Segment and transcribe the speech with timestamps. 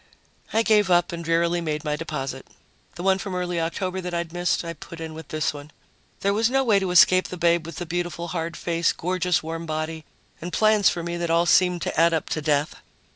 [0.51, 2.47] I gave up and drearily made my deposit.
[2.95, 5.69] The one from early October that I'd missed I put in with this one.
[6.21, 9.67] There was no way to escape the babe with the beautiful hard face, gorgeous warm
[9.67, 10.03] body
[10.41, 12.77] and plans for me that all seemed to add up to death.